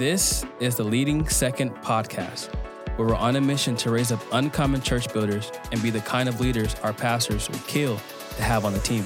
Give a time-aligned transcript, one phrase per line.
[0.00, 2.48] This is the Leading Second podcast,
[2.96, 6.26] where we're on a mission to raise up uncommon church builders and be the kind
[6.26, 8.00] of leaders our pastors would kill
[8.36, 9.04] to have on the team.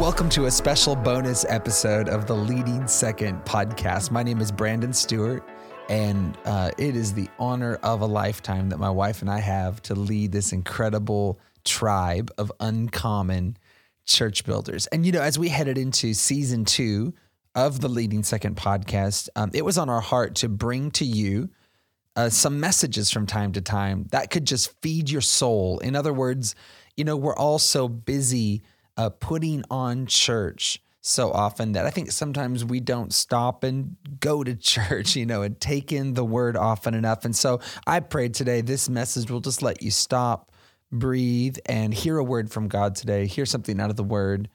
[0.00, 4.10] Welcome to a special bonus episode of the Leading Second podcast.
[4.10, 5.46] My name is Brandon Stewart,
[5.88, 9.80] and uh, it is the honor of a lifetime that my wife and I have
[9.82, 13.56] to lead this incredible tribe of uncommon
[14.04, 14.86] church builders.
[14.88, 17.14] And, you know, as we headed into season two
[17.54, 21.50] of the Leading Second podcast, um, it was on our heart to bring to you
[22.16, 25.78] uh, some messages from time to time that could just feed your soul.
[25.78, 26.54] In other words,
[26.96, 28.62] you know, we're all so busy
[28.96, 34.42] uh, putting on church so often that I think sometimes we don't stop and go
[34.42, 37.24] to church, you know, and take in the word often enough.
[37.24, 40.52] And so I prayed today this message will just let you stop,
[40.90, 44.48] breathe, and hear a word from God today, hear something out of the word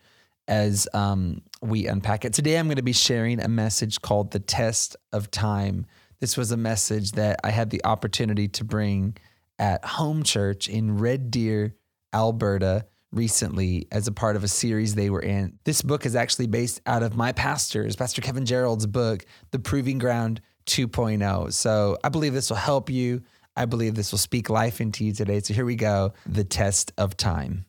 [0.48, 2.34] as um, we unpack it.
[2.34, 5.86] Today I'm going to be sharing a message called The Test of Time.
[6.20, 9.16] This was a message that I had the opportunity to bring
[9.58, 11.76] at home church in Red Deer,
[12.14, 15.58] Alberta recently as a part of a series they were in.
[15.64, 20.00] This book is actually based out of my pastor's, Pastor Kevin Gerald's book, The Proving
[20.00, 21.54] Ground 2.0.
[21.54, 23.22] So I believe this will help you.
[23.56, 25.40] I believe this will speak life into you today.
[25.40, 27.66] So here we go The Test of Time.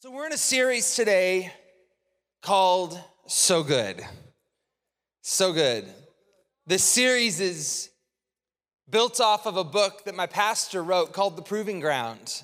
[0.00, 1.52] So we're in a series today
[2.42, 4.02] called So Good.
[5.22, 5.86] So Good.
[6.66, 7.90] This series is
[8.88, 12.42] built off of a book that my pastor wrote called The Proving Ground.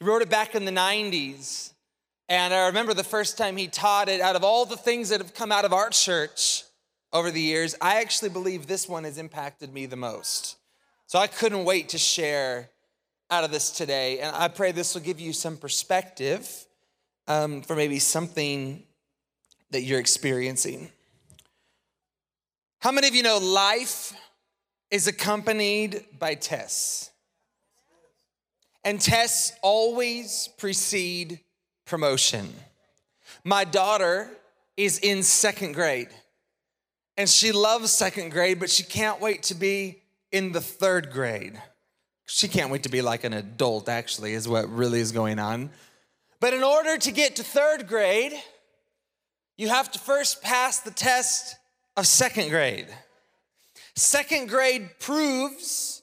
[0.00, 1.72] He wrote it back in the 90s.
[2.28, 5.20] And I remember the first time he taught it, out of all the things that
[5.20, 6.64] have come out of our church
[7.12, 10.56] over the years, I actually believe this one has impacted me the most.
[11.06, 12.70] So I couldn't wait to share
[13.30, 14.18] out of this today.
[14.18, 16.66] And I pray this will give you some perspective
[17.28, 18.82] um, for maybe something
[19.70, 20.90] that you're experiencing.
[22.80, 24.12] How many of you know life
[24.90, 27.10] is accompanied by tests?
[28.86, 31.40] And tests always precede
[31.86, 32.54] promotion.
[33.42, 34.30] My daughter
[34.76, 36.08] is in second grade,
[37.16, 41.60] and she loves second grade, but she can't wait to be in the third grade.
[42.26, 45.70] She can't wait to be like an adult, actually, is what really is going on.
[46.38, 48.34] But in order to get to third grade,
[49.56, 51.56] you have to first pass the test
[51.96, 52.86] of second grade.
[53.96, 55.95] Second grade proves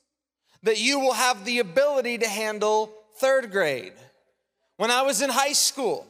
[0.63, 3.93] that you will have the ability to handle third grade.
[4.77, 6.07] When I was in high school,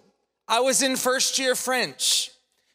[0.48, 2.32] I was in first year French,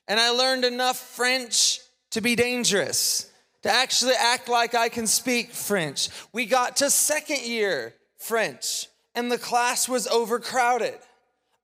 [0.07, 1.81] and I learned enough French
[2.11, 3.31] to be dangerous,
[3.63, 6.09] to actually act like I can speak French.
[6.33, 10.99] We got to second year French, and the class was overcrowded.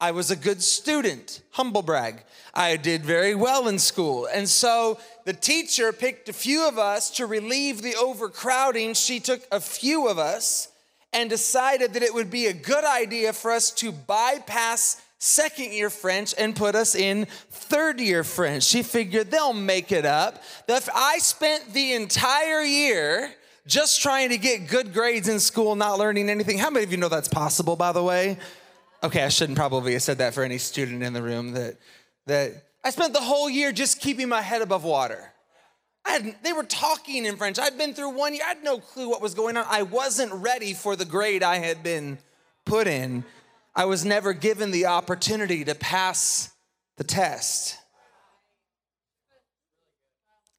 [0.05, 2.25] I was a good student, humble brag.
[2.53, 4.29] I did very well in school.
[4.31, 8.93] And so the teacher picked a few of us to relieve the overcrowding.
[8.93, 10.69] She took a few of us
[11.15, 15.89] and decided that it would be a good idea for us to bypass second year
[15.89, 18.65] French and put us in third year French.
[18.65, 20.43] She figured they'll make it up.
[20.67, 23.33] That I spent the entire year
[23.67, 26.59] just trying to get good grades in school, not learning anything.
[26.59, 28.37] How many of you know that's possible, by the way?
[29.05, 31.77] Okay, I shouldn't probably have said that for any student in the room that
[32.27, 35.31] that I spent the whole year just keeping my head above water.
[36.07, 37.59] I had, they were talking in French.
[37.59, 38.43] I'd been through one year.
[38.47, 39.67] I had no clue what was going on.
[39.69, 42.19] I wasn't ready for the grade I had been
[42.65, 43.25] put in.
[43.77, 46.51] I was never given the opportunity to pass
[46.97, 47.77] the test.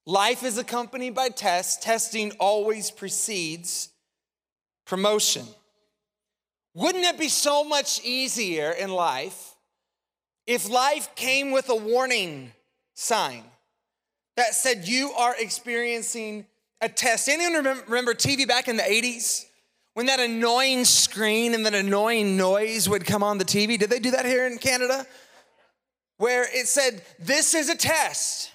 [0.05, 1.83] Life is accompanied by tests.
[1.83, 3.89] Testing always precedes
[4.85, 5.45] promotion.
[6.75, 9.55] Wouldn't it be so much easier in life
[10.45, 12.51] if life came with a warning
[12.93, 13.43] sign
[14.35, 16.45] that said you are experiencing
[16.81, 17.29] a test?
[17.29, 19.45] Anyone remember TV back in the 80s?
[19.93, 23.79] When that annoying screen and that annoying noise would come on the TV?
[23.79, 25.07] Did they do that here in Canada?
[26.17, 28.51] Where it said, This is a test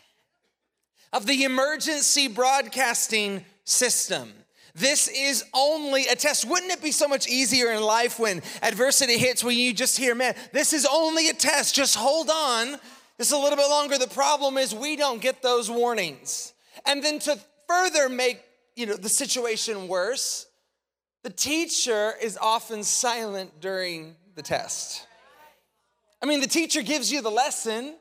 [1.15, 4.35] of the emergency broadcasting system.
[4.75, 6.45] This is only a test.
[6.49, 10.15] Wouldn't it be so much easier in life when adversity hits, when you just hear,
[10.15, 12.79] man, this is only a test, just hold on
[13.21, 13.99] just a little bit longer.
[13.99, 16.55] The problem is we don't get those warnings.
[16.87, 17.39] And then to
[17.69, 18.41] further make
[18.77, 20.47] you know the situation worse,
[21.23, 25.07] the teacher is often silent during the test.
[26.23, 27.95] I mean, the teacher gives you the lesson,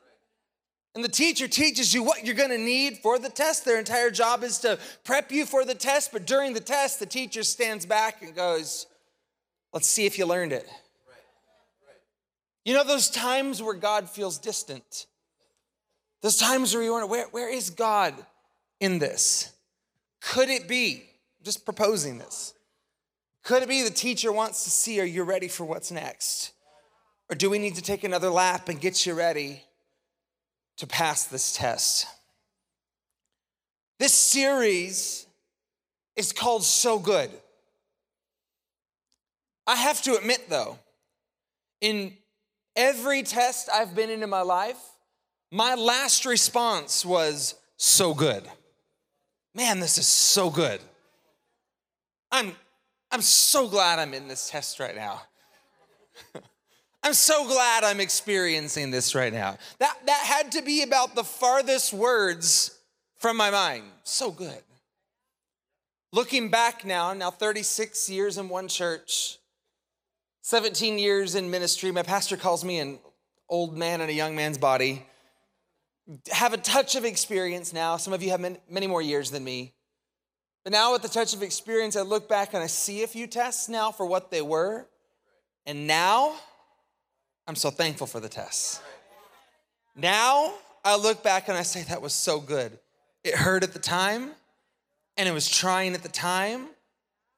[0.94, 3.64] and the teacher teaches you what you're gonna need for the test.
[3.64, 7.06] Their entire job is to prep you for the test, but during the test, the
[7.06, 8.86] teacher stands back and goes,
[9.72, 10.68] Let's see if you learned it.
[12.64, 15.06] You know, those times where God feels distant,
[16.22, 18.14] those times where you wonder, where, where is God
[18.80, 19.52] in this?
[20.20, 21.04] Could it be,
[21.42, 22.52] just proposing this,
[23.44, 26.52] could it be the teacher wants to see, are you ready for what's next?
[27.30, 29.62] Or do we need to take another lap and get you ready
[30.80, 32.06] to pass this test?
[33.98, 35.26] This series
[36.16, 37.30] is called So Good.
[39.66, 40.78] I have to admit, though,
[41.80, 42.14] in
[42.74, 44.80] every test I've been in in my life,
[45.52, 48.42] my last response was so good.
[49.54, 50.80] Man, this is so good.
[52.32, 52.52] I'm,
[53.10, 55.22] I'm so glad I'm in this test right now.
[57.02, 59.56] I'm so glad I'm experiencing this right now.
[59.78, 62.78] That, that had to be about the farthest words
[63.16, 63.84] from my mind.
[64.04, 64.62] So good.
[66.12, 69.38] Looking back now, now 36 years in one church,
[70.42, 72.98] 17 years in ministry, my pastor calls me an
[73.48, 75.06] old man in a young man's body.
[76.32, 77.96] Have a touch of experience now.
[77.96, 79.74] Some of you have many more years than me.
[80.64, 83.26] But now, with the touch of experience, I look back and I see a few
[83.26, 84.88] tests now for what they were.
[85.64, 86.34] And now,
[87.46, 88.80] I'm so thankful for the tests.
[89.96, 90.54] Now,
[90.84, 92.78] I look back and I say, that was so good.
[93.24, 94.30] It hurt at the time,
[95.16, 96.68] and it was trying at the time,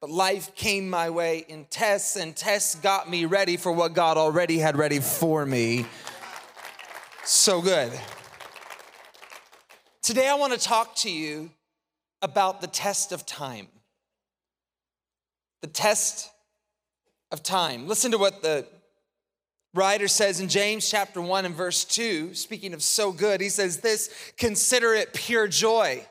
[0.00, 4.16] but life came my way in tests, and tests got me ready for what God
[4.16, 5.87] already had ready for me.
[7.25, 7.93] So good.
[10.02, 11.50] Today, I want to talk to you
[12.20, 13.69] about the test of time.
[15.62, 16.31] The test
[17.31, 17.88] of time.
[17.88, 18.66] Listen to what the
[19.75, 23.79] writer says in James chapter 1 and verse 2, speaking of so good, he says
[23.79, 26.05] this consider it pure joy,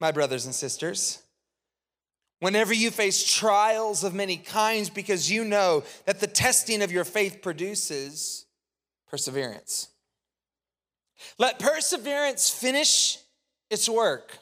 [0.00, 1.22] my brothers and sisters
[2.42, 7.04] Whenever you face trials of many kinds, because you know that the testing of your
[7.04, 8.46] faith produces
[9.06, 9.86] perseverance.
[11.38, 13.18] Let perseverance finish
[13.70, 14.38] its work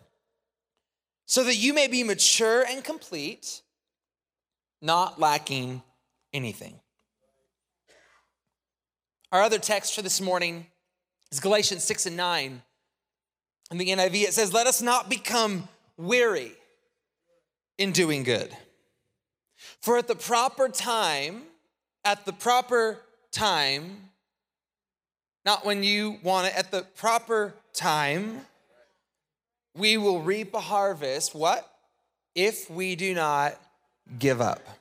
[1.27, 3.61] so that you may be mature and complete,
[4.81, 5.83] not lacking
[6.33, 6.81] anything.
[9.33, 10.67] Our other text for this morning
[11.31, 12.63] is Galatians 6 and 9.
[13.71, 16.53] In the NIV, it says, Let us not become weary
[17.79, 18.51] in doing good.
[19.81, 21.43] For at the proper time,
[22.05, 22.99] at the proper
[23.31, 24.11] time,
[25.45, 28.41] not when you want it, at the proper time,
[29.77, 31.37] we will reap a harvest.
[31.37, 31.71] What?
[32.35, 33.57] If we do not
[34.19, 34.80] give up.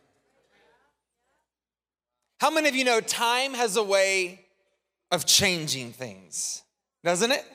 [2.39, 4.45] How many of you know time has a way
[5.11, 6.63] of changing things?
[7.03, 7.45] Doesn't it?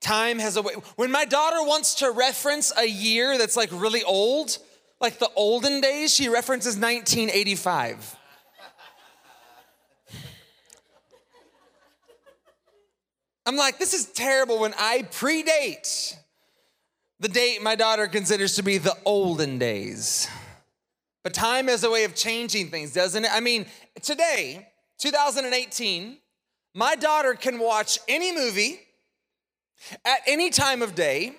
[0.00, 0.74] Time has a way.
[0.96, 4.58] When my daughter wants to reference a year that's like really old,
[5.00, 8.16] like the olden days, she references 1985.
[13.44, 16.14] I'm like, this is terrible when I predate
[17.18, 20.28] the date my daughter considers to be the olden days.
[21.22, 23.30] But time has a way of changing things, doesn't it?
[23.32, 23.66] I mean,
[24.02, 24.66] today,
[24.98, 26.16] 2018,
[26.74, 28.80] my daughter can watch any movie
[30.04, 31.32] at any time of day,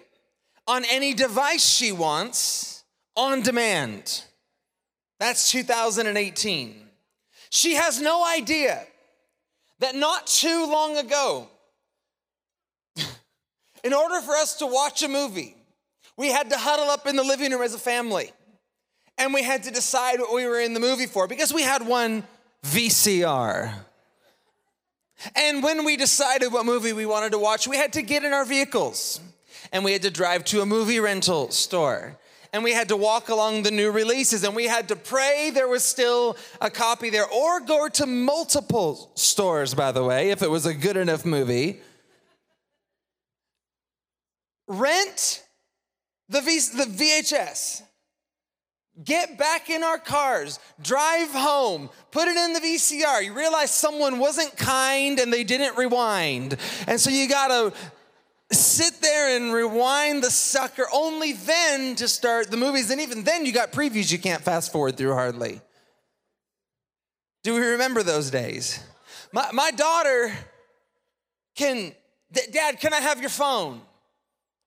[0.67, 2.83] on any device she wants,
[3.15, 4.23] on demand.
[5.19, 6.87] That's 2018.
[7.49, 8.85] She has no idea
[9.79, 11.49] that not too long ago,
[13.83, 15.55] in order for us to watch a movie,
[16.17, 18.31] we had to huddle up in the living room as a family
[19.21, 21.85] and we had to decide what we were in the movie for because we had
[21.85, 22.23] one
[22.65, 23.71] VCR.
[25.35, 28.33] And when we decided what movie we wanted to watch, we had to get in
[28.33, 29.19] our vehicles
[29.71, 32.17] and we had to drive to a movie rental store.
[32.51, 35.67] And we had to walk along the new releases and we had to pray there
[35.67, 40.49] was still a copy there or go to multiple stores, by the way, if it
[40.49, 41.79] was a good enough movie.
[44.67, 45.43] Rent
[46.27, 47.83] the, v- the VHS
[49.03, 53.23] Get back in our cars, drive home, put it in the VCR.
[53.23, 56.57] You realize someone wasn't kind and they didn't rewind.
[56.87, 57.73] And so you gotta
[58.51, 62.91] sit there and rewind the sucker only then to start the movies.
[62.91, 65.61] And even then, you got previews you can't fast forward through hardly.
[67.43, 68.83] Do we remember those days?
[69.31, 70.31] My, my daughter
[71.55, 71.93] can,
[72.31, 73.81] Dad, can I have your phone?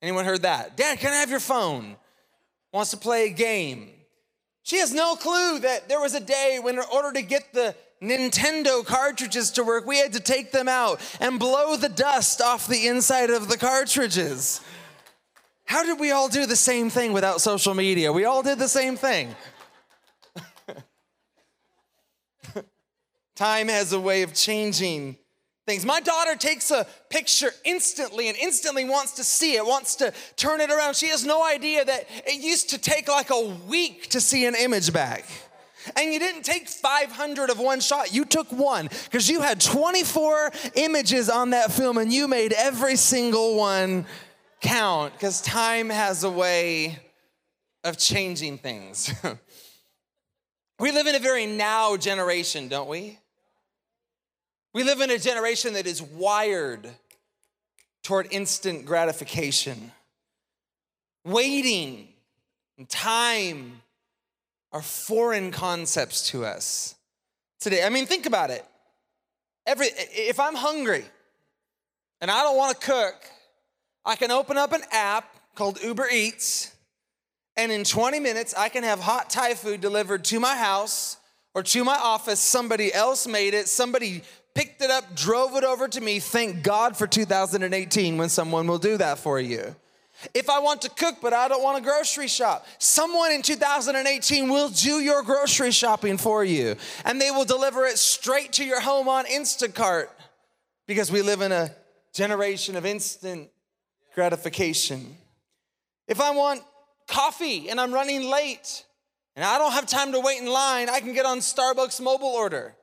[0.02, 0.76] Anyone heard that?
[0.76, 1.96] Dad, can I have your phone?
[2.72, 3.90] Wants to play a game.
[4.64, 7.76] She has no clue that there was a day when, in order to get the
[8.02, 12.66] Nintendo cartridges to work, we had to take them out and blow the dust off
[12.66, 14.62] the inside of the cartridges.
[15.66, 18.10] How did we all do the same thing without social media?
[18.10, 19.36] We all did the same thing.
[23.36, 25.18] Time has a way of changing
[25.66, 25.84] things.
[25.84, 30.60] My daughter takes a picture instantly and instantly wants to see it, wants to turn
[30.60, 30.96] it around.
[30.96, 34.54] She has no idea that it used to take like a week to see an
[34.54, 35.24] image back.
[35.96, 40.50] And you didn't take 500 of one shot, you took one because you had 24
[40.74, 44.06] images on that film and you made every single one
[44.60, 46.98] count because time has a way
[47.84, 49.12] of changing things.
[50.78, 53.18] we live in a very now generation, don't we?
[54.74, 56.90] We live in a generation that is wired
[58.02, 59.92] toward instant gratification.
[61.24, 62.08] Waiting
[62.76, 63.82] and time
[64.72, 66.96] are foreign concepts to us
[67.60, 67.84] today.
[67.84, 68.64] I mean, think about it.
[69.64, 71.04] Every if I'm hungry
[72.20, 73.14] and I don't want to cook,
[74.04, 76.74] I can open up an app called Uber Eats
[77.56, 81.16] and in 20 minutes I can have hot Thai food delivered to my house
[81.54, 82.40] or to my office.
[82.40, 83.68] Somebody else made it.
[83.68, 84.22] Somebody
[84.54, 86.20] picked it up, drove it over to me.
[86.20, 89.74] Thank God for 2018 when someone will do that for you.
[90.32, 94.48] If I want to cook, but I don't want to grocery shop, someone in 2018
[94.48, 98.80] will do your grocery shopping for you and they will deliver it straight to your
[98.80, 100.06] home on Instacart
[100.86, 101.70] because we live in a
[102.12, 103.50] generation of instant
[104.14, 105.16] gratification.
[106.06, 106.62] If I want
[107.08, 108.84] coffee and I'm running late
[109.34, 112.28] and I don't have time to wait in line, I can get on Starbucks mobile
[112.28, 112.76] order.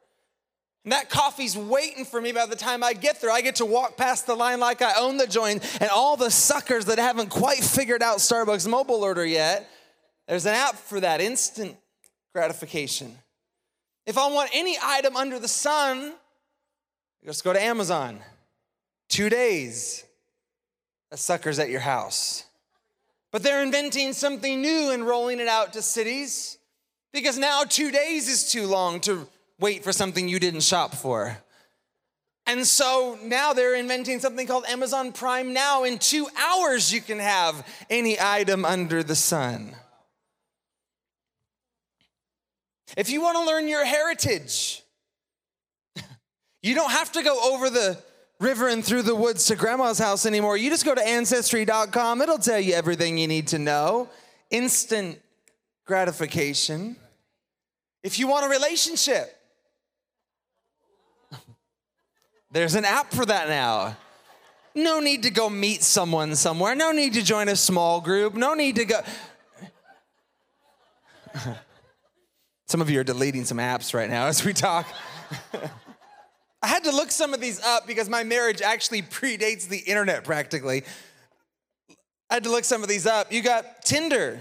[0.83, 3.29] And that coffee's waiting for me by the time I get there.
[3.29, 6.31] I get to walk past the line like I own the joint, and all the
[6.31, 9.69] suckers that haven't quite figured out Starbucks mobile order yet,
[10.27, 11.77] there's an app for that instant
[12.33, 13.15] gratification.
[14.07, 16.13] If I want any item under the sun,
[17.23, 18.19] just go to Amazon.
[19.07, 20.03] Two days,
[21.11, 22.45] a sucker's at your house.
[23.31, 26.57] But they're inventing something new and rolling it out to cities
[27.13, 29.27] because now two days is too long to
[29.61, 31.37] wait for something you didn't shop for.
[32.47, 35.83] And so now they're inventing something called Amazon Prime Now.
[35.83, 39.73] In two hours, you can have any item under the sun.
[42.97, 44.83] If you want to learn your heritage,
[46.63, 47.97] you don't have to go over the
[48.39, 50.57] river and through the woods to grandma's house anymore.
[50.57, 54.09] You just go to ancestry.com, it'll tell you everything you need to know.
[54.49, 55.21] Instant
[55.85, 56.97] gratification.
[58.03, 59.40] If you want a relationship,
[62.51, 63.95] there's an app for that now.
[64.73, 66.75] No need to go meet someone somewhere.
[66.75, 68.35] No need to join a small group.
[68.35, 69.01] No need to go.
[72.67, 74.87] Some of you are deleting some apps right now as we talk.
[76.61, 80.23] I had to look some of these up because my marriage actually predates the internet
[80.23, 80.83] practically.
[82.29, 83.33] I had to look some of these up.
[83.33, 84.39] You got Tinder,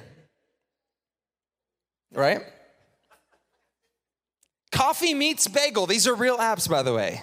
[2.12, 2.42] right?
[4.70, 5.86] Coffee Meets Bagel.
[5.86, 7.22] These are real apps, by the way.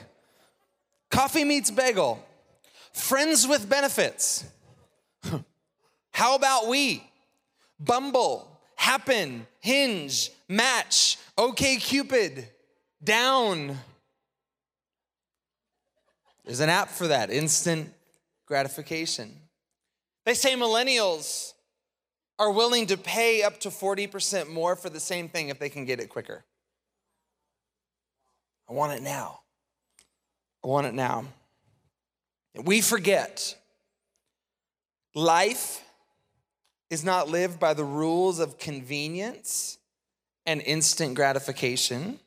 [1.09, 2.23] Coffee Meets Bagel.
[2.93, 4.45] Friends with Benefits.
[6.11, 7.03] How about we?
[7.79, 12.47] Bumble, Happen, Hinge, Match, OK Cupid,
[13.03, 13.77] Down.
[16.43, 17.93] There's an app for that, instant
[18.45, 19.35] gratification.
[20.25, 21.53] They say millennials
[22.39, 25.85] are willing to pay up to 40% more for the same thing if they can
[25.85, 26.45] get it quicker.
[28.69, 29.41] I want it now.
[30.67, 31.23] I want it now.
[32.61, 33.55] We forget
[35.15, 35.81] life
[36.89, 39.77] is not lived by the rules of convenience
[40.45, 42.19] and instant gratification.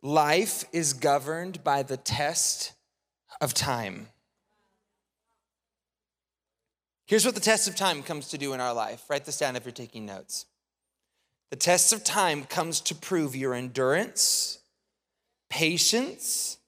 [0.00, 2.72] Life is governed by the test
[3.40, 4.06] of time.
[7.04, 9.02] Here's what the test of time comes to do in our life.
[9.10, 10.46] Write this down if you're taking notes.
[11.50, 14.60] The test of time comes to prove your endurance,
[15.48, 16.58] patience,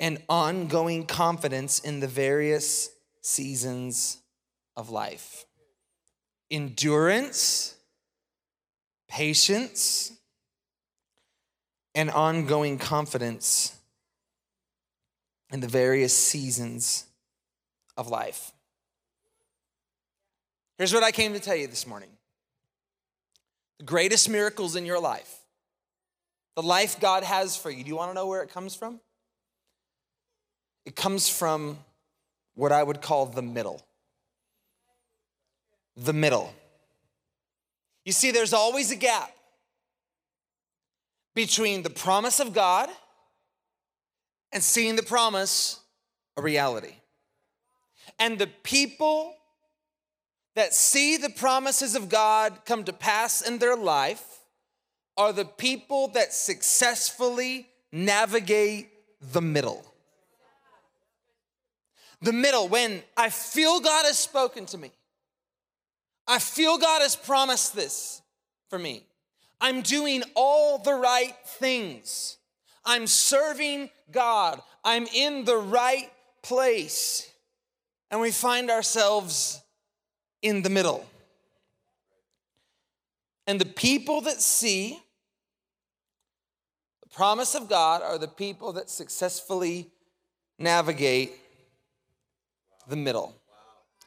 [0.00, 4.18] and ongoing confidence in the various seasons
[4.76, 5.46] of life.
[6.50, 7.74] Endurance,
[9.08, 10.12] patience,
[11.94, 13.76] and ongoing confidence
[15.50, 17.04] in the various seasons
[17.96, 18.50] of life.
[20.76, 22.10] Here's what I came to tell you this morning
[23.78, 25.40] the greatest miracles in your life,
[26.56, 27.84] the life God has for you.
[27.84, 29.00] Do you want to know where it comes from?
[30.84, 31.78] It comes from
[32.54, 33.84] what I would call the middle.
[35.96, 36.52] The middle.
[38.04, 39.30] You see, there's always a gap
[41.34, 42.88] between the promise of God
[44.52, 45.80] and seeing the promise
[46.36, 46.94] a reality.
[48.18, 49.34] And the people
[50.54, 54.24] that see the promises of God come to pass in their life
[55.16, 58.88] are the people that successfully navigate
[59.32, 59.93] the middle.
[62.24, 64.90] The middle, when I feel God has spoken to me,
[66.26, 68.22] I feel God has promised this
[68.70, 69.04] for me.
[69.60, 72.38] I'm doing all the right things.
[72.82, 74.62] I'm serving God.
[74.82, 76.10] I'm in the right
[76.42, 77.30] place.
[78.10, 79.60] And we find ourselves
[80.40, 81.04] in the middle.
[83.46, 84.98] And the people that see
[87.02, 89.90] the promise of God are the people that successfully
[90.58, 91.32] navigate
[92.88, 93.36] the middle.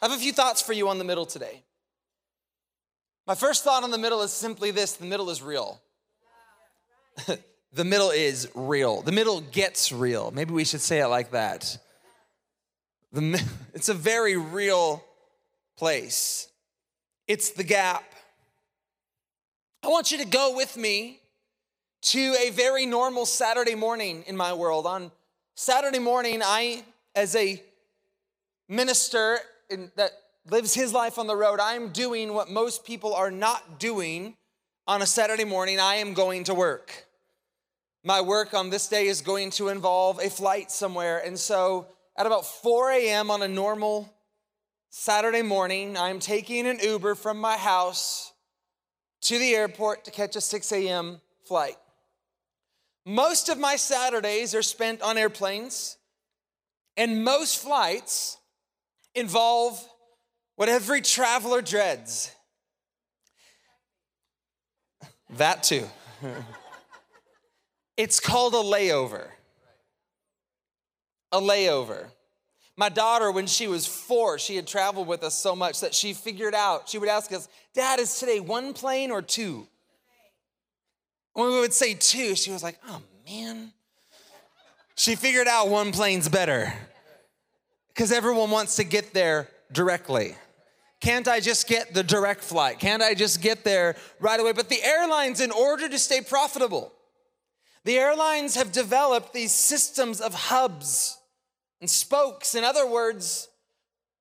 [0.02, 1.64] I have a few thoughts for you on the middle today.
[3.26, 5.82] My first thought on the middle is simply this the middle is real.
[7.74, 9.02] the middle is real.
[9.02, 10.32] The middle gets real.
[10.32, 11.78] Maybe we should say it like that.
[13.12, 13.44] The,
[13.74, 15.04] it's a very real
[15.78, 16.48] place.
[17.28, 18.04] It's the gap.
[19.84, 21.20] I want you to go with me
[22.02, 24.86] to a very normal Saturday morning in my world.
[24.86, 25.12] On
[25.56, 26.84] Saturday morning, I,
[27.16, 27.62] as a
[28.68, 30.12] minister in, that
[30.50, 34.36] lives his life on the road, I'm doing what most people are not doing
[34.88, 35.80] on a Saturday morning.
[35.80, 37.06] I am going to work.
[38.04, 41.22] My work on this day is going to involve a flight somewhere.
[41.26, 43.30] And so at about 4 a.m.
[43.30, 44.14] on a normal
[44.90, 48.32] Saturday morning, I'm taking an Uber from my house
[49.22, 51.20] to the airport to catch a 6 a.m.
[51.46, 51.76] flight.
[53.06, 55.98] Most of my Saturdays are spent on airplanes,
[56.96, 58.38] and most flights
[59.18, 59.84] involve
[60.56, 62.32] what every traveler dreads.
[65.38, 65.86] That too.
[67.98, 69.28] it's called a layover.
[71.32, 72.06] A layover.
[72.78, 76.14] My daughter, when she was four, she had traveled with us so much that she
[76.14, 79.68] figured out, she would ask us, Dad, is today one plane or two?
[81.34, 83.74] When we would say two, she was like, oh man.
[84.96, 86.74] She figured out one plane's better
[87.98, 90.36] because everyone wants to get there directly.
[91.02, 92.78] Can't I just get the direct flight?
[92.78, 94.52] Can't I just get there right away?
[94.52, 96.94] But the airlines, in order to stay profitable,
[97.86, 101.18] the airlines have developed these systems of hubs
[101.82, 102.54] and spokes.
[102.54, 103.48] In other words,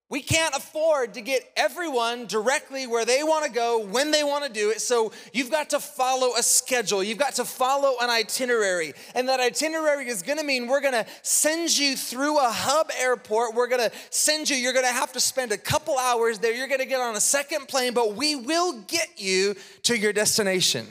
[0.09, 4.45] we can't afford to get everyone directly where they want to go when they want
[4.45, 4.81] to do it.
[4.81, 7.03] So you've got to follow a schedule.
[7.03, 8.95] You've got to follow an itinerary.
[9.17, 12.91] And that itinerary is going to mean we're going to send you through a hub
[13.01, 13.57] airport.
[13.57, 16.55] We're going to send you, you're going to have to spend a couple hours there.
[16.55, 20.13] You're going to get on a second plane, but we will get you to your
[20.13, 20.87] destination.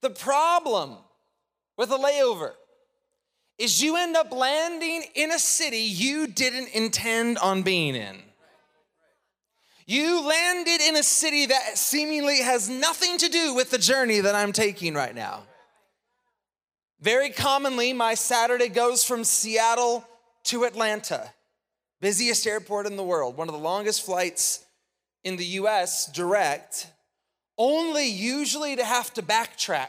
[0.00, 0.96] The problem
[1.76, 2.52] with a layover
[3.58, 8.22] is you end up landing in a city you didn't intend on being in.
[9.86, 14.34] You landed in a city that seemingly has nothing to do with the journey that
[14.34, 15.44] I'm taking right now.
[17.00, 20.06] Very commonly, my Saturday goes from Seattle
[20.44, 21.32] to Atlanta,
[22.00, 24.64] busiest airport in the world, one of the longest flights
[25.24, 26.88] in the US direct,
[27.56, 29.88] only usually to have to backtrack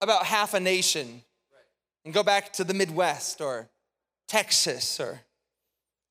[0.00, 1.22] about half a nation
[2.06, 3.68] and go back to the Midwest or
[4.28, 5.20] Texas or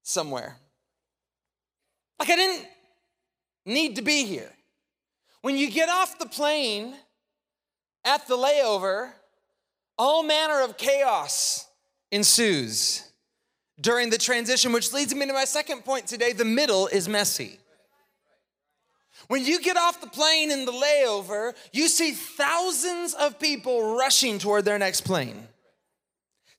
[0.03, 0.58] somewhere.
[2.19, 2.67] Like I didn't
[3.65, 4.51] need to be here.
[5.41, 6.95] When you get off the plane
[8.03, 9.13] at the layover,
[9.97, 11.65] all manner of chaos
[12.12, 13.10] ensues
[13.79, 17.58] during the transition, which leads me to my second point today the middle is messy.
[19.27, 24.39] When you get off the plane in the layover, you see thousands of people rushing
[24.39, 25.47] toward their next plane.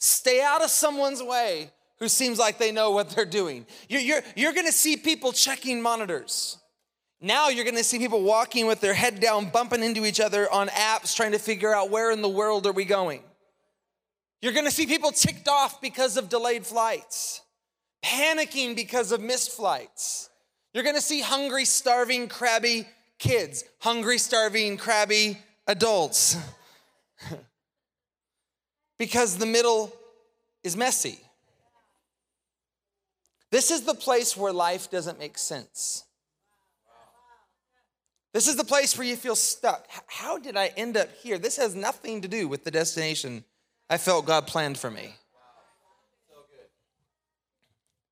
[0.06, 3.66] Stay out of someone's way who seems like they know what they're doing.
[3.88, 6.58] You're, you're, you're gonna see people checking monitors.
[7.20, 10.68] Now you're gonna see people walking with their head down, bumping into each other on
[10.68, 13.22] apps, trying to figure out where in the world are we going.
[14.40, 17.40] You're gonna see people ticked off because of delayed flights,
[18.04, 20.28] panicking because of missed flights.
[20.72, 22.86] You're gonna see hungry, starving, crabby
[23.18, 26.36] kids, hungry, starving, crabby adults.
[28.98, 29.92] because the middle
[30.62, 31.20] is messy.
[33.50, 36.04] This is the place where life doesn't make sense.
[38.32, 39.86] This is the place where you feel stuck.
[40.08, 41.38] How did I end up here?
[41.38, 43.44] This has nothing to do with the destination
[43.88, 45.14] I felt God planned for me.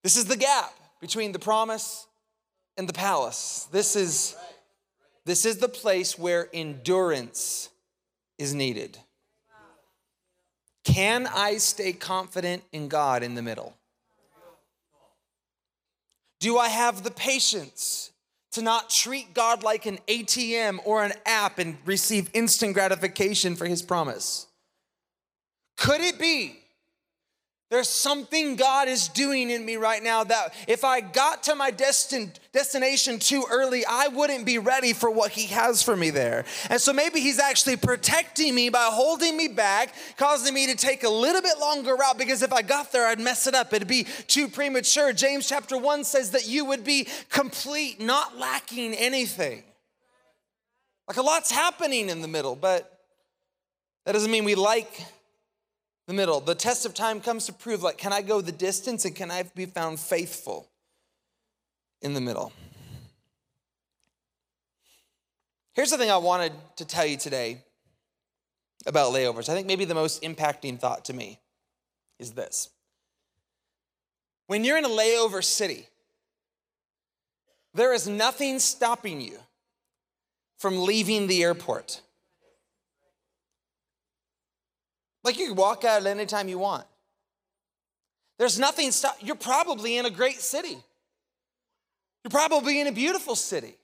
[0.02, 2.06] This is the gap between the promise
[2.76, 3.68] and the palace.
[3.72, 4.36] This is,
[5.24, 7.68] this is the place where endurance
[8.38, 8.98] is needed.
[10.84, 13.74] Can I stay confident in God in the middle?
[16.40, 18.12] Do I have the patience
[18.52, 23.66] to not treat God like an ATM or an app and receive instant gratification for
[23.66, 24.46] his promise?
[25.76, 26.63] Could it be
[27.74, 31.72] there's something God is doing in me right now that if I got to my
[31.72, 36.44] destin- destination too early, I wouldn't be ready for what He has for me there.
[36.70, 41.02] And so maybe He's actually protecting me by holding me back, causing me to take
[41.02, 43.72] a little bit longer route because if I got there, I'd mess it up.
[43.72, 45.12] It'd be too premature.
[45.12, 49.64] James chapter 1 says that you would be complete, not lacking anything.
[51.08, 53.00] Like a lot's happening in the middle, but
[54.06, 54.92] that doesn't mean we like
[56.06, 56.40] the middle.
[56.40, 59.30] The test of time comes to prove like, can I go the distance and can
[59.30, 60.68] I be found faithful
[62.02, 62.52] in the middle?
[65.74, 67.58] Here's the thing I wanted to tell you today
[68.86, 69.48] about layovers.
[69.48, 71.40] I think maybe the most impacting thought to me
[72.18, 72.70] is this.
[74.46, 75.88] When you're in a layover city,
[77.72, 79.38] there is nothing stopping you
[80.58, 82.02] from leaving the airport.
[85.24, 86.84] Like you can walk out at any time you want.
[88.38, 89.16] There's nothing stop.
[89.20, 90.76] You're probably in a great city.
[92.22, 93.74] You're probably in a beautiful city.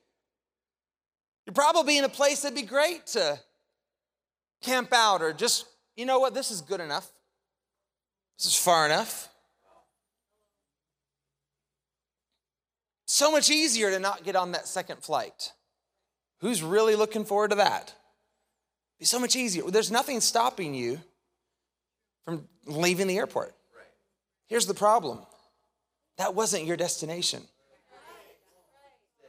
[1.47, 3.39] You're probably in a place that'd be great to
[4.63, 7.11] camp out or just, you know what, this is good enough.
[8.39, 9.29] This is far enough.
[13.07, 15.53] So much easier to not get on that second flight.
[16.41, 17.83] Who's really looking forward to that?
[17.83, 19.65] It'd Be so much easier.
[19.71, 21.01] There's nothing stopping you
[22.25, 23.55] from leaving the airport.
[24.49, 25.21] Here's the problem
[26.19, 27.43] that wasn't your destination,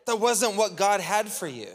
[0.07, 1.67] that wasn't what God had for you.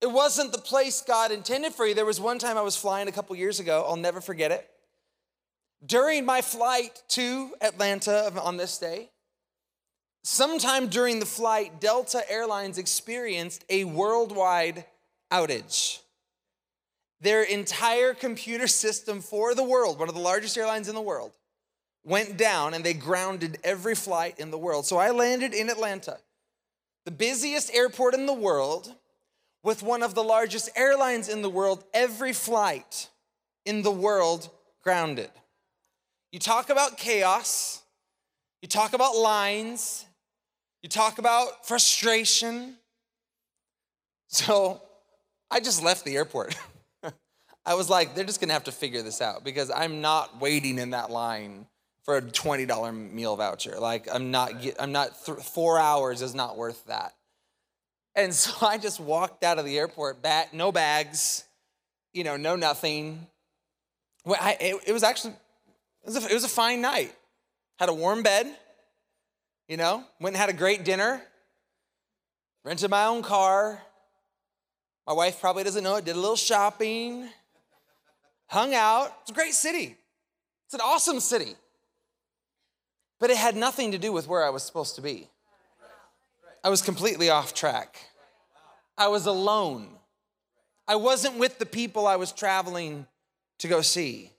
[0.00, 1.92] It wasn't the place God intended for you.
[1.92, 4.68] There was one time I was flying a couple years ago, I'll never forget it.
[5.84, 9.10] During my flight to Atlanta on this day,
[10.22, 14.84] sometime during the flight, Delta Airlines experienced a worldwide
[15.32, 16.00] outage.
[17.20, 21.32] Their entire computer system for the world, one of the largest airlines in the world,
[22.04, 24.86] went down and they grounded every flight in the world.
[24.86, 26.18] So I landed in Atlanta,
[27.04, 28.94] the busiest airport in the world,
[29.62, 33.08] with one of the largest airlines in the world, every flight
[33.64, 34.48] in the world
[34.82, 35.30] grounded.
[36.32, 37.82] You talk about chaos,
[38.62, 40.06] you talk about lines,
[40.82, 42.76] you talk about frustration.
[44.28, 44.80] So
[45.50, 46.56] I just left the airport.
[47.66, 50.78] I was like, they're just gonna have to figure this out because I'm not waiting
[50.78, 51.66] in that line
[52.08, 53.78] for a $20 meal voucher.
[53.78, 57.14] Like, I'm not, I'm not, th- four hours is not worth that.
[58.14, 61.44] And so I just walked out of the airport, bat, no bags,
[62.14, 63.26] you know, no nothing.
[64.24, 65.34] Well, I, it, it was actually,
[66.02, 67.14] it was, a, it was a fine night.
[67.78, 68.46] Had a warm bed,
[69.68, 71.20] you know, went and had a great dinner,
[72.64, 73.82] rented my own car.
[75.06, 77.28] My wife probably doesn't know it, did a little shopping,
[78.48, 79.14] hung out.
[79.22, 79.96] It's a great city.
[80.66, 81.54] It's an awesome city.
[83.20, 85.28] But it had nothing to do with where I was supposed to be.
[86.62, 87.98] I was completely off track.
[88.96, 89.88] I was alone.
[90.86, 93.06] I wasn't with the people I was traveling
[93.58, 94.32] to go see.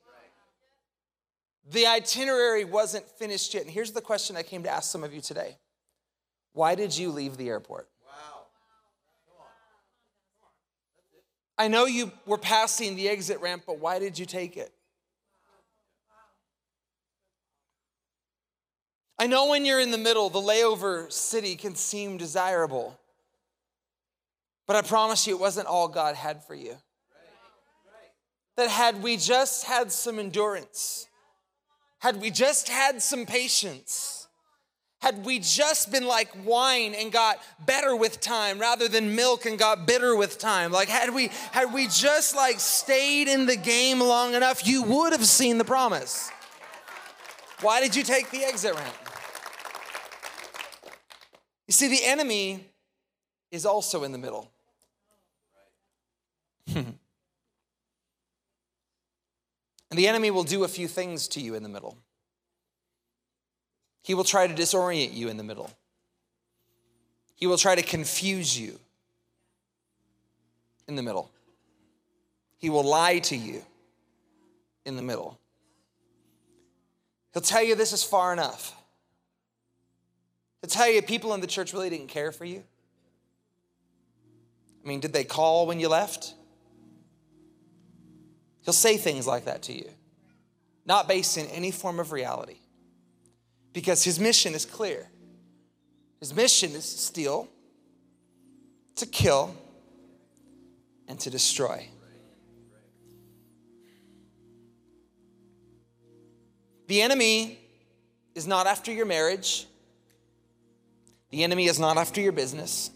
[1.72, 3.64] The itinerary wasn't finished yet.
[3.64, 5.58] And here's the question I came to ask some of you today
[6.54, 7.88] Why did you leave the airport?
[11.60, 14.72] I know you were passing the exit ramp, but why did you take it?
[19.20, 22.98] I know when you're in the middle, the layover city can seem desirable.
[24.66, 26.78] But I promise you, it wasn't all God had for you.
[28.56, 31.08] That had we just had some endurance,
[32.00, 34.19] had we just had some patience,
[35.02, 39.58] had we just been like wine and got better with time rather than milk and
[39.58, 40.72] got bitter with time?
[40.72, 45.14] Like had we had we just like stayed in the game long enough you would
[45.14, 46.32] have seen the promise.
[47.62, 48.96] Why did you take the exit ramp
[51.70, 52.66] you see the enemy
[53.52, 54.52] is also in the middle.
[59.92, 61.98] And the enemy will do a few things to you in the middle
[64.10, 65.70] he will try to disorient you in the middle.
[67.36, 68.80] He will try to confuse you
[70.88, 71.30] in the middle.
[72.58, 73.62] He will lie to you
[74.84, 75.40] in the middle.
[77.36, 78.74] He'll tell you this is far enough.
[80.64, 82.64] He'll tell you people in the church really didn't care for you.
[84.84, 86.34] I mean, did they call when you left?
[88.64, 89.88] He'll say things like that to you,
[90.84, 92.59] not based in any form of reality
[93.74, 95.08] because his mission is clear.
[96.20, 97.48] His mission is to steal,
[98.96, 99.56] to kill,
[101.08, 101.88] and to destroy.
[106.88, 107.60] The enemy
[108.36, 109.68] is not after your marriage.
[111.30, 112.90] The enemy is not after your business.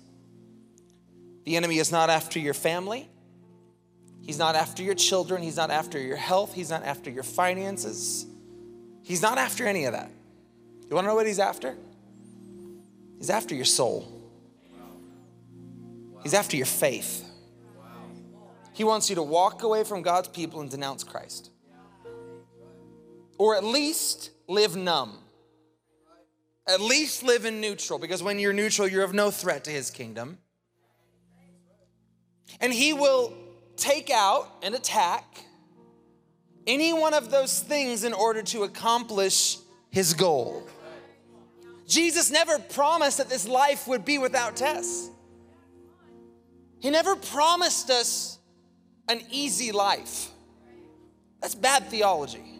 [1.45, 3.07] The enemy is not after your family.
[4.21, 5.43] He's not after your children.
[5.43, 6.53] He's not after your health.
[6.53, 8.25] He's not after your finances.
[9.03, 10.09] He's not after any of that.
[10.89, 11.75] You wanna know what he's after?
[13.17, 14.11] He's after your soul,
[16.23, 17.29] he's after your faith.
[18.73, 21.51] He wants you to walk away from God's people and denounce Christ.
[23.37, 25.19] Or at least live numb.
[26.67, 29.91] At least live in neutral, because when you're neutral, you're of no threat to his
[29.91, 30.39] kingdom.
[32.59, 33.33] And he will
[33.75, 35.45] take out and attack
[36.65, 39.57] any one of those things in order to accomplish
[39.93, 40.67] his goal.
[41.87, 45.11] Jesus never promised that this life would be without tests.
[46.79, 48.39] He never promised us
[49.07, 50.31] an easy life.
[51.41, 52.59] That's bad theology.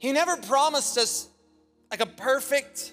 [0.00, 1.28] He never promised us
[1.88, 2.92] like a perfect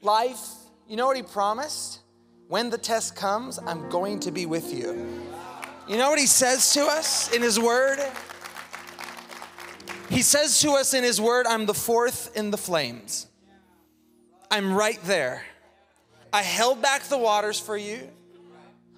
[0.00, 0.48] life.
[0.86, 1.98] You know what he promised?
[2.46, 5.20] When the test comes, I'm going to be with you.
[5.88, 7.98] You know what he says to us in his word?
[10.10, 13.26] He says to us in his word, I'm the fourth in the flames.
[14.50, 15.44] I'm right there.
[16.32, 18.08] I held back the waters for you.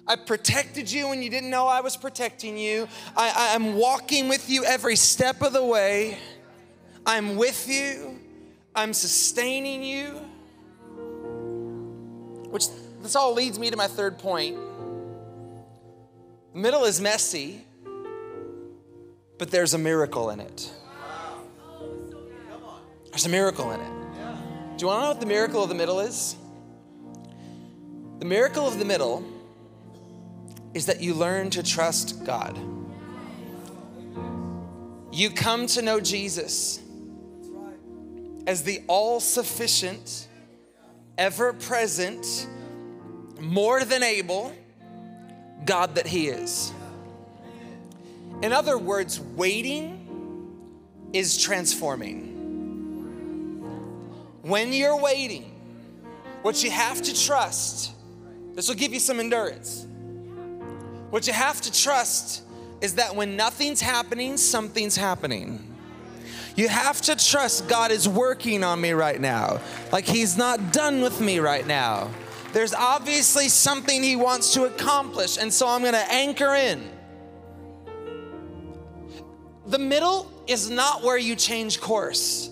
[0.07, 2.87] I protected you when you didn't know I was protecting you.
[3.15, 6.17] I, am walking with you every step of the way.
[7.05, 8.19] I'm with you.
[8.73, 10.11] I'm sustaining you.
[12.49, 12.67] Which
[13.01, 14.57] this all leads me to my third point.
[16.53, 17.65] The middle is messy,
[19.37, 20.71] but there's a miracle in it.
[23.17, 24.77] There's a miracle in it.
[24.77, 26.35] Do you want to know what the miracle of the middle is?
[28.19, 29.23] The miracle of the middle
[30.75, 32.55] is that you learn to trust God.
[35.11, 36.79] You come to know Jesus
[38.45, 40.27] as the all sufficient,
[41.17, 42.45] ever present,
[43.39, 44.53] more than able
[45.65, 46.71] God that He is.
[48.43, 52.26] In other words, waiting is transforming.
[54.47, 55.51] When you're waiting,
[56.41, 57.91] what you have to trust,
[58.53, 59.85] this will give you some endurance.
[61.09, 62.43] What you have to trust
[62.79, 65.75] is that when nothing's happening, something's happening.
[66.55, 69.59] You have to trust God is working on me right now,
[69.91, 72.09] like He's not done with me right now.
[72.53, 76.89] There's obviously something He wants to accomplish, and so I'm gonna anchor in.
[79.65, 82.49] The middle is not where you change course.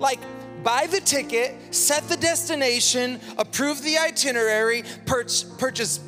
[0.00, 0.18] Like,
[0.66, 6.00] buy the ticket, set the destination, approve the itinerary, purchase,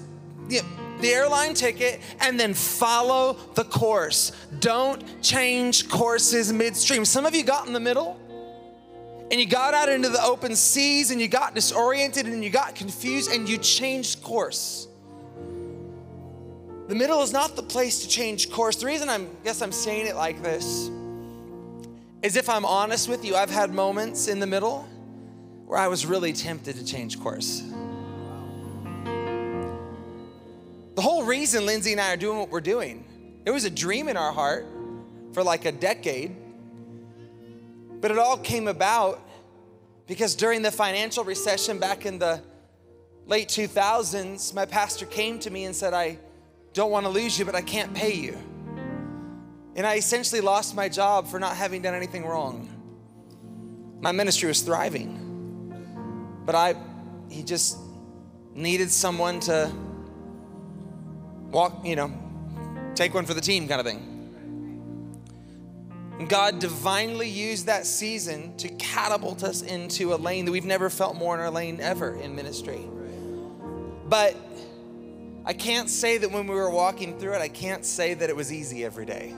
[0.48, 0.64] the
[1.04, 4.32] airline ticket, and then follow the course.
[4.58, 7.04] Don't change courses midstream.
[7.04, 8.18] Some of you got in the middle
[9.30, 12.74] and you got out into the open seas and you got disoriented and you got
[12.74, 14.88] confused and you changed course.
[16.88, 18.74] The middle is not the place to change course.
[18.74, 20.90] The reason I guess I'm saying it like this
[22.22, 24.88] is if I'm honest with you, I've had moments in the middle
[25.66, 27.62] where I was really tempted to change course.
[30.94, 33.04] The whole reason Lindsay and I are doing what we're doing,
[33.44, 34.66] it was a dream in our heart
[35.32, 36.34] for like a decade.
[38.00, 39.20] But it all came about
[40.06, 42.42] because during the financial recession back in the
[43.26, 46.18] late 2000s, my pastor came to me and said, I
[46.72, 48.36] don't want to lose you, but I can't pay you.
[49.78, 52.68] And I essentially lost my job for not having done anything wrong.
[54.00, 56.42] My ministry was thriving.
[56.44, 56.74] But I
[57.30, 57.78] he just
[58.54, 59.72] needed someone to
[61.52, 62.12] walk, you know,
[62.96, 64.02] take one for the team kind of thing.
[66.18, 70.90] And God divinely used that season to catapult us into a lane that we've never
[70.90, 72.84] felt more in our lane ever in ministry.
[74.08, 74.34] But
[75.44, 78.34] I can't say that when we were walking through it, I can't say that it
[78.34, 79.32] was easy every day.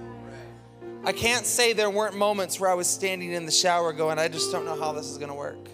[1.02, 4.28] I can't say there weren't moments where I was standing in the shower going, I
[4.28, 5.66] just don't know how this is going to work.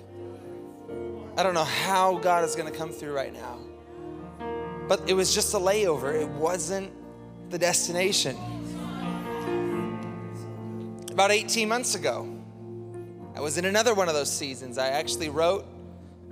[1.37, 3.59] I don't know how God is going to come through right now.
[4.87, 6.93] But it was just a layover, it wasn't
[7.51, 8.37] the destination.
[11.11, 12.33] About 18 months ago,
[13.35, 14.79] I was in another one of those seasons.
[14.79, 15.67] I actually wrote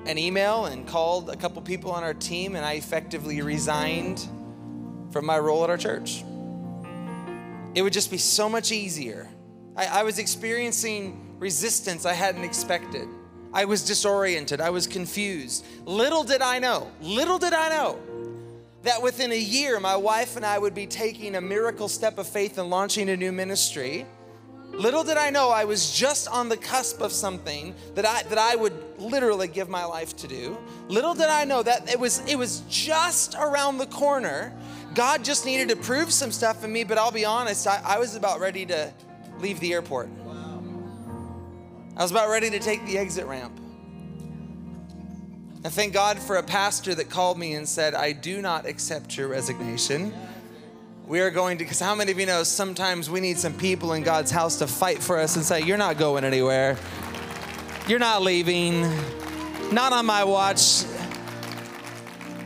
[0.07, 4.28] an email and called a couple people on our team, and I effectively resigned
[5.11, 6.22] from my role at our church
[7.75, 9.29] it would just be so much easier.
[9.77, 13.09] I, I was experiencing resistance I hadn't expected.
[13.53, 14.61] I was disoriented.
[14.61, 15.65] I was confused.
[15.85, 17.99] Little did I know, little did I know
[18.83, 22.27] that within a year, my wife and I would be taking a miracle step of
[22.27, 24.07] faith and launching a new ministry
[24.77, 28.39] Little did I know I was just on the cusp of something that I that
[28.39, 30.59] I would literally give my life to do.
[30.89, 34.53] Little did I know that it was it was just around the corner.
[34.94, 37.98] God just needed to prove some stuff in me, but I'll be honest, I, I
[37.98, 38.92] was about ready to
[39.40, 40.09] leave the airport.
[41.96, 43.59] I was about ready to take the exit ramp.
[45.64, 49.16] I thank God for a pastor that called me and said, I do not accept
[49.16, 50.12] your resignation.
[51.07, 53.94] We are going to, because how many of you know sometimes we need some people
[53.94, 56.76] in God's house to fight for us and say, You're not going anywhere.
[57.88, 58.83] You're not leaving.
[59.72, 60.85] Not on my watch.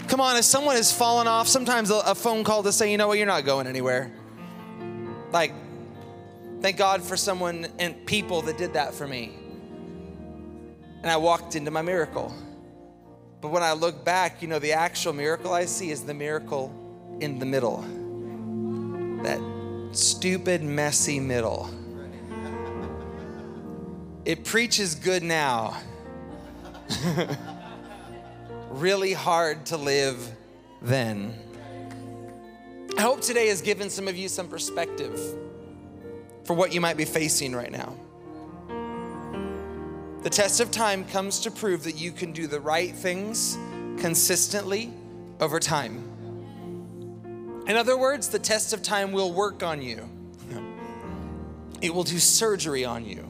[0.09, 3.09] Come on, if someone has fallen off, sometimes a phone call to say, You know
[3.09, 4.11] what, you're not going anywhere.
[5.33, 5.53] Like,
[6.63, 9.35] thank God for someone and people that did that for me.
[11.03, 12.35] And I walked into my miracle.
[13.43, 16.73] But when I look back, you know, the actual miracle I see is the miracle
[17.21, 17.83] in the middle.
[19.23, 19.41] That
[19.93, 21.69] stupid, messy middle.
[24.25, 25.77] It preaches good now.
[28.79, 30.31] really hard to live
[30.81, 31.35] then.
[32.97, 35.21] I hope today has given some of you some perspective
[36.45, 37.95] for what you might be facing right now.
[40.23, 43.59] The test of time comes to prove that you can do the right things
[43.99, 44.93] consistently
[45.41, 46.05] over time.
[47.67, 50.09] In other words, the test of time will work on you,
[51.83, 53.29] it will do surgery on you,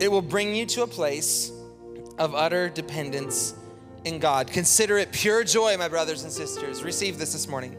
[0.00, 1.52] it will bring you to a place
[2.18, 3.54] of utter dependence
[4.08, 4.48] in God.
[4.48, 6.82] Consider it pure joy, my brothers and sisters.
[6.82, 7.76] Receive this this morning.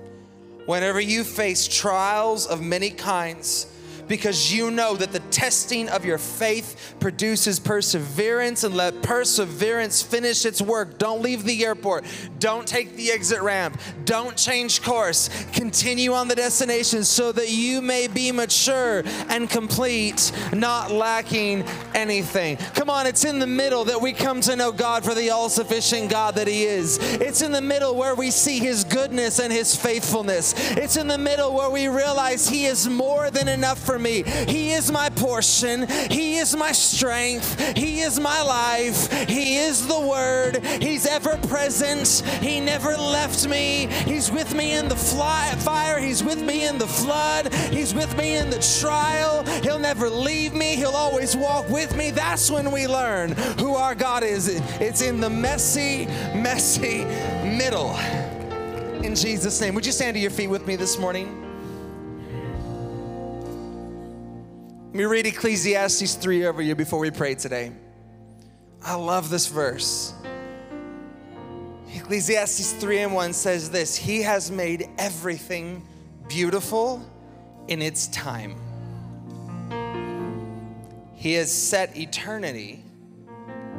[0.65, 3.65] Whenever you face trials of many kinds,
[4.10, 10.45] because you know that the testing of your faith produces perseverance and let perseverance finish
[10.45, 10.98] its work.
[10.98, 12.04] Don't leave the airport.
[12.39, 13.80] Don't take the exit ramp.
[14.04, 15.30] Don't change course.
[15.54, 22.58] Continue on the destination so that you may be mature and complete, not lacking anything.
[22.74, 25.50] Come on, it's in the middle that we come to know God for the all
[25.50, 26.98] sufficient God that He is.
[27.00, 30.56] It's in the middle where we see His goodness and His faithfulness.
[30.72, 34.24] It's in the middle where we realize He is more than enough for me.
[34.24, 35.88] He is my portion.
[36.10, 37.78] He is my strength.
[37.78, 39.12] He is my life.
[39.28, 40.64] He is the Word.
[40.82, 42.24] He's ever present.
[42.42, 43.88] He never left me.
[44.06, 46.00] He's with me in the fly, fire.
[46.00, 47.54] He's with me in the flood.
[47.54, 49.44] He's with me in the trial.
[49.62, 50.76] He'll never leave me.
[50.76, 52.12] He'll always walk with me.
[52.12, 54.48] That's when we learn who our God is.
[54.80, 57.06] It's in the messy, messy
[57.44, 57.96] middle.
[59.04, 59.76] In Jesus' name.
[59.76, 61.49] Would you stand to your feet with me this morning?
[64.89, 67.71] Let me read Ecclesiastes 3 over you before we pray today.
[68.84, 70.15] I love this verse.
[71.93, 75.88] Ecclesiastes 3 and 1 says this He has made everything
[76.28, 77.08] beautiful
[77.67, 78.56] in its time.
[81.13, 82.84] He has set eternity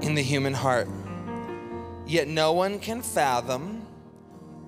[0.02, 0.88] in the human heart.
[2.06, 3.84] Yet no one can fathom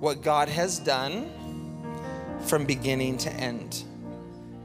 [0.01, 1.31] what God has done
[2.41, 3.85] from beginning to end.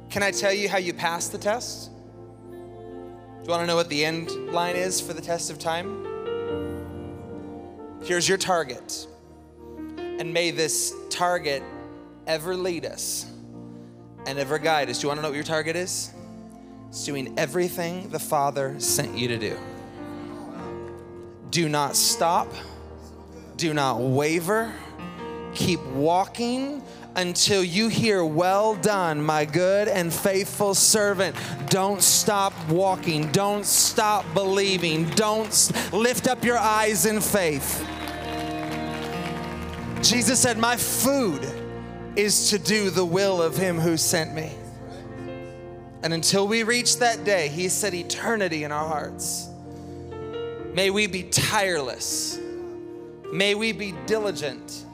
[0.09, 1.91] Can I tell you how you pass the test?
[2.49, 6.05] Do you want to know what the end line is for the test of time?
[8.03, 9.07] Here's your target.
[9.97, 11.61] And may this target
[12.25, 13.25] ever lead us
[14.25, 14.99] and ever guide us.
[14.99, 16.11] Do you want to know what your target is?
[16.89, 19.57] It's doing everything the Father sent you to do.
[21.49, 22.47] Do not stop.
[23.57, 24.73] Do not waver.
[25.53, 26.81] Keep walking
[27.17, 31.35] until you hear, Well done, my good and faithful servant.
[31.69, 33.29] Don't stop walking.
[33.31, 35.09] Don't stop believing.
[35.09, 37.85] Don't lift up your eyes in faith.
[40.01, 41.45] Jesus said, My food
[42.15, 44.51] is to do the will of him who sent me.
[46.03, 49.49] And until we reach that day, he said eternity in our hearts.
[50.73, 52.39] May we be tireless.
[53.31, 54.85] May we be diligent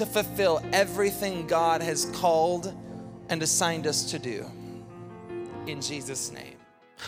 [0.00, 2.74] to fulfill everything God has called
[3.28, 4.46] and assigned us to do.
[5.66, 6.56] In Jesus' name.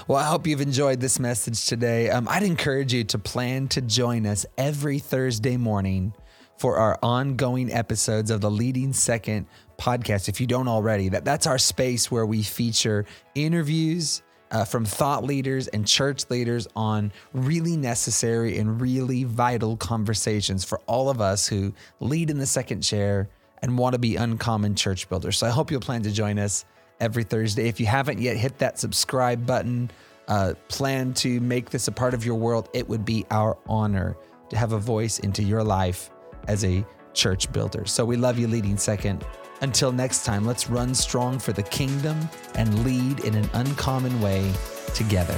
[0.06, 2.10] Well, I hope you've enjoyed this message today.
[2.10, 6.12] Um, I'd encourage you to plan to join us every Thursday morning
[6.58, 9.46] for our ongoing episodes of the Leading Second
[9.78, 10.28] podcast.
[10.28, 14.22] If you don't already, that, that's our space where we feature interviews
[14.52, 20.78] uh, from thought leaders and church leaders on really necessary and really vital conversations for
[20.86, 23.28] all of us who lead in the second chair
[23.62, 25.38] and want to be uncommon church builders.
[25.38, 26.66] So I hope you'll plan to join us
[27.00, 27.66] every Thursday.
[27.66, 29.90] If you haven't yet, hit that subscribe button.
[30.28, 32.68] Uh, plan to make this a part of your world.
[32.72, 34.16] It would be our honor
[34.50, 36.10] to have a voice into your life
[36.46, 37.84] as a church builder.
[37.86, 39.24] So we love you, leading second.
[39.62, 44.52] Until next time, let's run strong for the kingdom and lead in an uncommon way
[44.92, 45.34] together.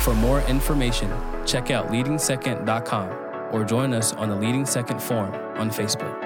[0.00, 1.10] For more information,
[1.46, 6.21] check out leadingsecond.com or join us on the Leading Second Forum on Facebook.